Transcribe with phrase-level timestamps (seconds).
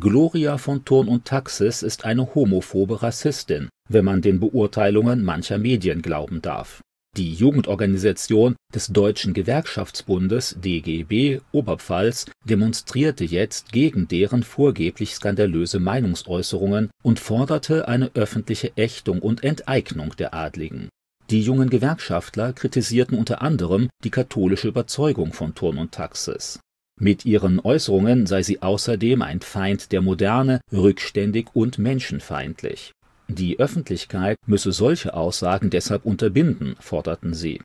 [0.00, 6.02] Gloria von Thurn und Taxis ist eine homophobe Rassistin, wenn man den Beurteilungen mancher Medien
[6.02, 6.82] glauben darf.
[7.16, 17.18] Die Jugendorganisation des Deutschen Gewerkschaftsbundes DGB Oberpfalz demonstrierte jetzt gegen deren vorgeblich skandalöse Meinungsäußerungen und
[17.18, 20.90] forderte eine öffentliche Ächtung und Enteignung der Adligen.
[21.30, 26.60] Die jungen Gewerkschaftler kritisierten unter anderem die katholische Überzeugung von Thurn und Taxis
[27.00, 32.92] mit ihren Äußerungen sei sie außerdem ein Feind der Moderne, rückständig und menschenfeindlich.
[33.28, 37.60] Die Öffentlichkeit müsse solche Aussagen deshalb unterbinden, forderten sie.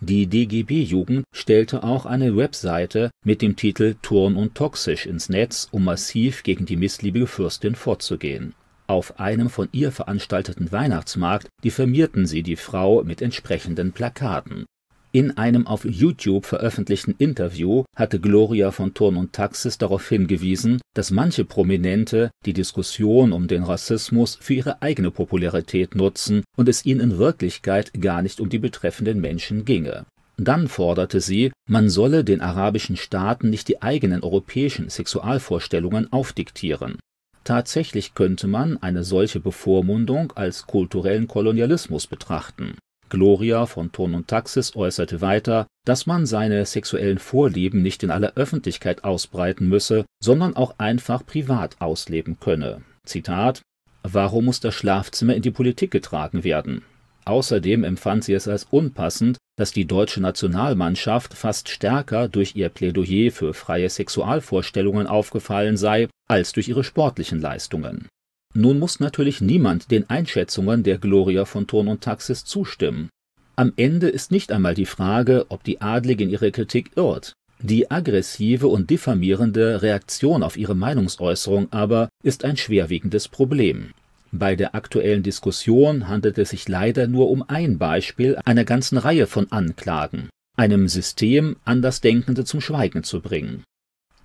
[0.00, 5.84] Die DGB-Jugend stellte auch eine Webseite mit dem Titel Turn und toxisch ins Netz, um
[5.84, 8.54] massiv gegen die missliebige Fürstin vorzugehen.
[8.86, 14.66] Auf einem von ihr veranstalteten Weihnachtsmarkt diffamierten sie die Frau mit entsprechenden Plakaten
[15.10, 21.10] in einem auf YouTube veröffentlichten Interview hatte Gloria von Thurn und Taxis darauf hingewiesen, dass
[21.10, 27.00] manche Prominente die Diskussion um den Rassismus für ihre eigene Popularität nutzen und es ihnen
[27.00, 30.04] in Wirklichkeit gar nicht um die betreffenden Menschen ginge.
[30.36, 36.98] Dann forderte sie, man solle den arabischen Staaten nicht die eigenen europäischen Sexualvorstellungen aufdiktieren.
[37.44, 42.74] Tatsächlich könnte man eine solche Bevormundung als kulturellen Kolonialismus betrachten
[43.08, 48.32] Gloria von Thurn und Taxis äußerte weiter, dass man seine sexuellen Vorlieben nicht in aller
[48.34, 52.82] Öffentlichkeit ausbreiten müsse, sondern auch einfach privat ausleben könne.
[53.04, 53.62] Zitat
[54.02, 56.82] Warum muss das Schlafzimmer in die Politik getragen werden?
[57.24, 63.30] Außerdem empfand sie es als unpassend, dass die deutsche Nationalmannschaft fast stärker durch ihr Plädoyer
[63.30, 68.08] für freie Sexualvorstellungen aufgefallen sei als durch ihre sportlichen Leistungen
[68.54, 73.10] nun muss natürlich niemand den Einschätzungen der Gloria von Thurn und Taxis zustimmen.
[73.56, 77.32] Am Ende ist nicht einmal die Frage, ob die Adlige in ihrer Kritik irrt.
[77.60, 83.90] Die aggressive und diffamierende Reaktion auf ihre Meinungsäußerung aber ist ein schwerwiegendes Problem.
[84.30, 89.26] Bei der aktuellen Diskussion handelt es sich leider nur um ein Beispiel einer ganzen Reihe
[89.26, 93.64] von Anklagen, einem System, Andersdenkende zum Schweigen zu bringen.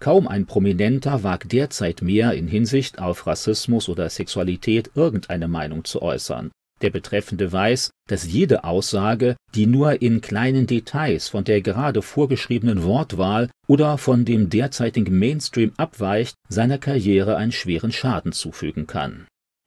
[0.04, 6.02] Kaum ein Prominenter wagt derzeit mehr in Hinsicht auf Rassismus oder Sexualität irgendeine Meinung zu
[6.02, 6.52] äußern.
[6.82, 12.84] Der Betreffende weiß, dass jede Aussage, die nur in kleinen Details von der gerade vorgeschriebenen
[12.84, 19.26] Wortwahl oder von dem derzeitigen Mainstream abweicht, seiner Karriere einen schweren Schaden zufügen kann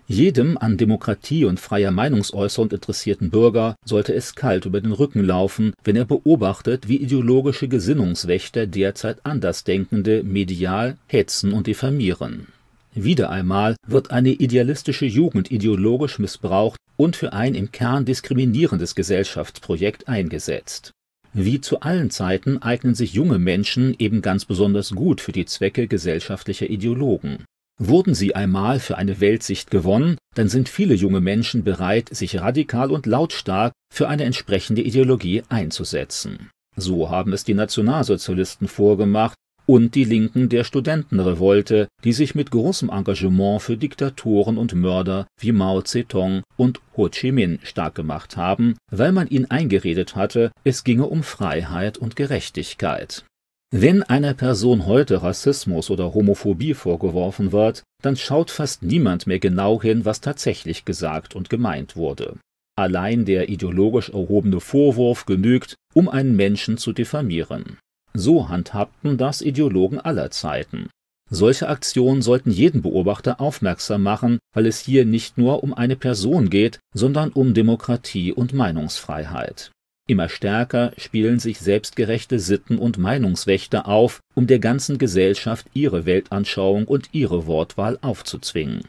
[0.09, 5.73] jedem an Demokratie und freier Meinungsäußerung interessierten Bürger sollte es kalt über den Rücken laufen,
[5.83, 12.47] wenn er beobachtet, wie ideologische Gesinnungswächter derzeit Andersdenkende medial hetzen und diffamieren.
[12.95, 20.09] Wieder einmal wird eine idealistische Jugend ideologisch missbraucht und für ein im Kern diskriminierendes Gesellschaftsprojekt
[20.09, 20.93] eingesetzt.
[21.35, 25.89] Wie zu allen Zeiten eignen sich junge Menschen eben ganz besonders gut für die Zwecke
[25.89, 27.45] gesellschaftlicher Ideologen
[27.79, 32.91] Wurden sie einmal für eine Weltsicht gewonnen, dann sind viele junge Menschen bereit, sich radikal
[32.91, 36.51] und lautstark für eine entsprechende Ideologie einzusetzen.
[36.77, 42.89] So haben es die Nationalsozialisten vorgemacht und die Linken der Studentenrevolte, die sich mit großem
[42.89, 48.77] Engagement für Diktatoren und Mörder wie Mao Zedong und Ho Chi Minh stark gemacht haben,
[48.91, 53.25] weil man ihnen eingeredet hatte, es ginge um Freiheit und Gerechtigkeit.
[53.73, 59.83] Wenn einer Person heute Rassismus oder Homophobie vorgeworfen wird, dann schaut fast niemand mehr genau
[59.83, 62.37] hin, was tatsächlich gesagt und gemeint wurde.
[62.79, 67.79] Allein der ideologisch erhobene Vorwurf genügt, um einen Menschen zu diffamieren.
[68.15, 70.89] So handhabten das Ideologen aller Zeiten.
[71.29, 76.51] Solche Aktionen sollten jeden Beobachter aufmerksam machen, weil es hier nicht nur um eine Person
[76.51, 79.73] geht, sondern um Demokratie und Meinungsfreiheit.
[80.09, 86.85] Immer stärker spielen sich selbstgerechte Sitten und Meinungswächter auf, um der ganzen Gesellschaft ihre Weltanschauung
[86.85, 88.83] und ihre Wortwahl aufzuzwingen.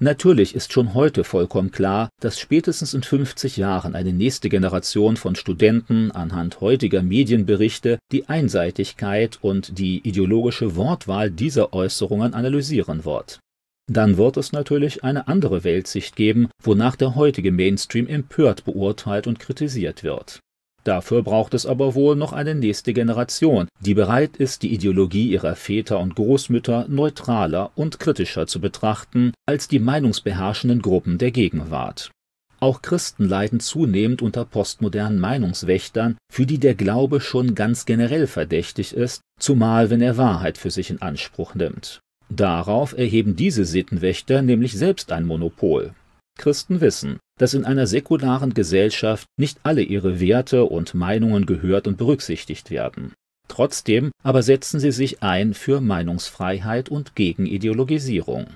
[0.00, 5.36] Natürlich ist schon heute vollkommen klar, dass spätestens in 50 Jahren eine nächste Generation von
[5.36, 13.38] Studenten anhand heutiger Medienberichte die Einseitigkeit und die ideologische Wortwahl dieser Äußerungen analysieren wird.
[13.90, 19.38] Dann wird es natürlich eine andere Weltsicht geben, wonach der heutige Mainstream empört beurteilt und
[19.38, 20.40] kritisiert wird.
[20.86, 25.56] Dafür braucht es aber wohl noch eine nächste Generation, die bereit ist, die Ideologie ihrer
[25.56, 32.12] Väter und Großmütter neutraler und kritischer zu betrachten als die meinungsbeherrschenden Gruppen der Gegenwart.
[32.60, 38.94] Auch Christen leiden zunehmend unter postmodernen Meinungswächtern, für die der Glaube schon ganz generell verdächtig
[38.94, 41.98] ist, zumal wenn er Wahrheit für sich in Anspruch nimmt.
[42.30, 45.94] Darauf erheben diese Sittenwächter nämlich selbst ein Monopol.
[46.38, 51.98] Christen wissen, dass in einer säkularen Gesellschaft nicht alle ihre Werte und Meinungen gehört und
[51.98, 53.12] berücksichtigt werden.
[53.48, 58.46] Trotzdem aber setzen sie sich ein für Meinungsfreiheit und gegen Ideologisierung